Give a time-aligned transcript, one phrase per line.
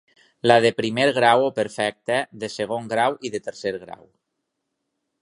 [0.51, 4.05] La de primer grau o perfecta, de segon grau i de tercer grau.